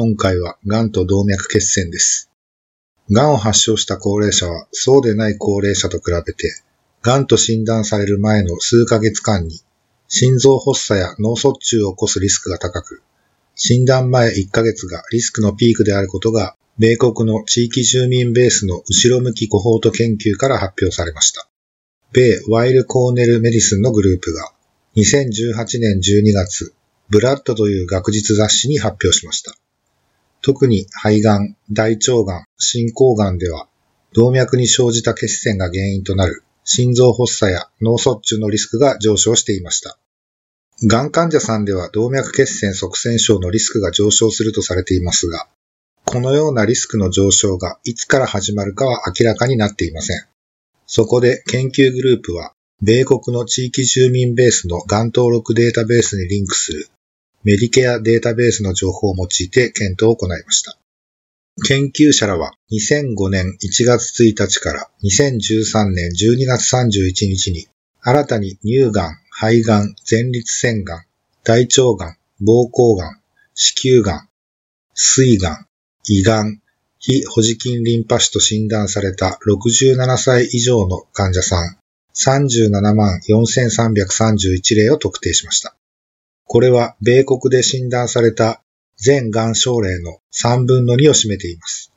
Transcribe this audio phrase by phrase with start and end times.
[0.00, 2.30] 今回は、癌と動脈血栓です。
[3.10, 6.62] 癌を発症した高齢者は、そうでない高齢者と比べて、
[7.02, 9.60] 癌と診断される前の数ヶ月間に、
[10.06, 13.02] 心臓発作や脳卒中を起こすリスクが高く、
[13.56, 21.48] 診断前1ヶ月がリスクのピークであることが、米国の地域住民ベースの後ろ向きコホート研究から発表されました。
[22.12, 24.52] 米ワイル・コーネル・メディスンのグループが
[24.94, 26.72] 2018年12月、
[27.08, 29.56] ブラッドという学術雑誌に発表しました。
[30.42, 33.68] 特に肺がん、大腸がん、進行がんでは、
[34.12, 39.98] 動脈に生じた血栓が原因となる心臓発作や脳卒中のリスクが上昇していました。
[40.84, 45.48] がん患者さんでは動脈血栓塞栓症のリスクが上昇するとされていますが、
[46.04, 50.24] このようなリスクの上昇がいつから始まるかは明らかになっていません。
[50.86, 56.88] そこで研究グループは、米国の地域住民ベースのがん登録データベースにリンクする
[57.44, 60.78] メディケアデータベースの情報を用いて検討を行いました。
[61.66, 67.66] 研究者らは2005年1月1日から2013年12月31日に
[68.00, 71.04] 新たに乳がん、肺がん、前立腺がん、
[71.44, 73.20] 大腸がん、膀胱がん、
[73.54, 74.28] 子宮がん、
[74.94, 75.66] 膵がん、
[76.08, 76.60] 胃がん、
[77.00, 81.78] 非ホジキンリンパ腫と診断された67歳以上の患者さん
[82.14, 85.76] 37万4331例を特定しました。
[86.48, 88.62] これは米国で診断された
[88.96, 91.92] 全癌症例の3分の2を占めています。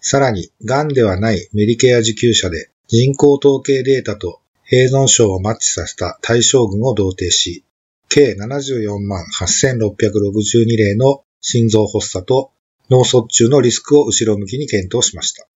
[0.00, 4.40] さらに、癌ではないメディケア受給者で人口統計データと
[4.70, 7.64] 併存症をマッチさせた対象群を同定し、
[8.10, 12.50] 計74万8662例の心臓発作と
[12.90, 15.48] 脳卒中のリスクを後ろ向きに検討しました。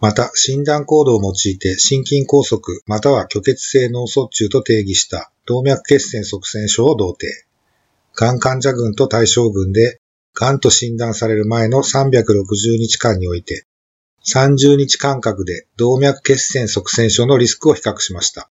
[0.00, 7.43] また、診断コードを用いて心筋梗塞または虚血性脳卒中と定義した動脈血栓塞栓症を同定。
[8.16, 9.98] がん患者群と対象群で、
[10.34, 13.66] がんと診断される前の360日間において、
[14.32, 18.50] 30日間隔で動脈血栓塞栓症のリスクを比較しました。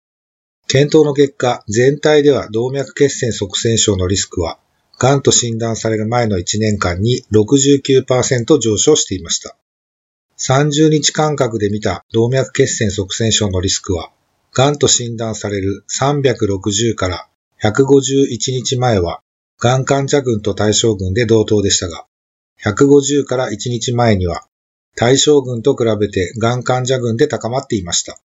[0.67, 4.59] 検討の結果、全体では動脈血栓塞栓症のリスクは、
[4.99, 9.55] がんと診断される前の1年間に69%上昇していました。
[10.39, 14.11] 30日間隔で見た動脈血栓塞栓症のリスクは、
[14.53, 17.27] がんと診断される360から
[17.61, 19.21] 151日前は、
[19.59, 22.05] がん患者群と対象群で同等でしたが、
[22.63, 24.47] 150から1日前には、
[24.95, 28.19] 対象群と比べてがん患者群で高まっていました。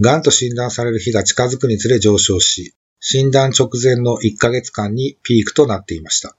[0.00, 6.36] がんと診断される日が近づくにつれ上昇し、診断直前の1ヶ月間にピークとなっていました。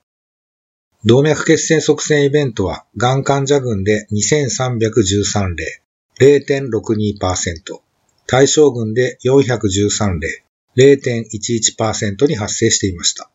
[1.03, 5.81] 動脈血栓塞栓イベントは、がん患者群で2313例、
[6.19, 7.81] 0.62%、
[8.27, 10.43] 対象群で413例、
[10.77, 13.31] 0.11%に発生していました。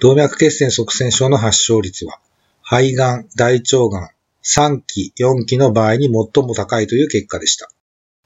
[0.00, 2.18] 動脈血栓塞栓症の発症率は、
[2.62, 4.08] 肺がん、大腸がん、
[4.42, 7.70] 3期、4期の場合に最も高いという結果でした。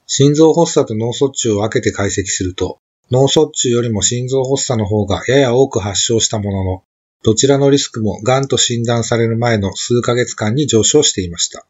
[0.07, 2.79] 心臓発作と脳卒中を分けて解析すると、
[3.11, 6.83] 脳卒中よりも心臓発作の方がやや多く発症したものの、
[7.23, 11.67] どちらのリスクも癌と診断される前の数ヶ月間に上昇していました。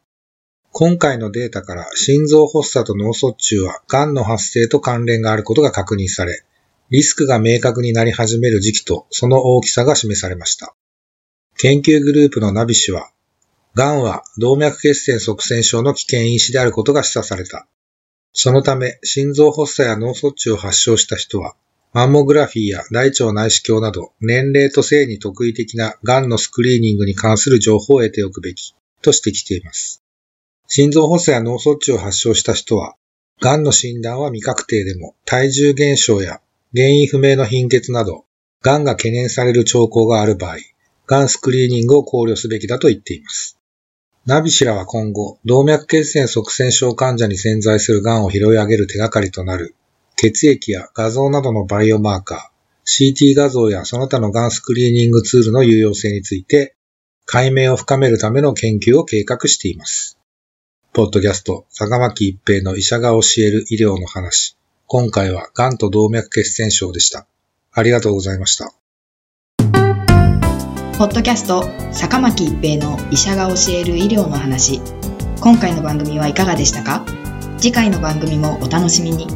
[0.70, 6.44] 今回のデータから心臓発作と脳卒中は癌の発生と関連があることが確認され、
[6.90, 10.74] リスクが明確になり始める時期とその大きさが示されました。
[11.58, 13.10] 研究グループのナビ氏は、
[13.74, 17.66] 癌は動脈血栓塞栓症の危険因子であることが示唆された。
[18.32, 21.56] そのため、心臓発作や脳卒中を発症した人は、
[21.92, 30.02] マンモグラフィーや大腸内視鏡など年齢と性に特異的な癌のスクリーニングに関する情報を得ておくべきと指摘しています。
[30.68, 32.94] 心臓発作や脳卒中を発症した人は、
[33.40, 36.40] 癌の診断は未確定でも体重減少や
[36.74, 38.24] 原因不明の貧血など、
[38.62, 40.56] 癌が懸念される兆候がある場合、
[41.06, 43.58] 癌スクリーニングを考慮すべきだと言っています。
[44.26, 49.74] ナビシラは今後、動脈血栓塞栓症患者に潜在する癌を拾い上げる手がかりとなる
[50.20, 56.74] 血液や画像などのバイオマーカー、CT 画像やその他のがんスクリーニングツールの有用性について、
[57.24, 60.18] 解明を深めるための研究を計画しています。
[60.92, 64.58] ポッドキャスト、坂巻一平の医者が教える医療の話。
[64.90, 67.26] 今回は、癌と動脈血栓症でした。
[67.72, 68.72] ありがとうございました。
[70.96, 74.80] ポッドキャスト坂巻一平の医者が教える医療の話
[75.42, 77.04] 今回の番組はいかがでしたか？
[77.58, 79.26] 次回の番組もお楽しみに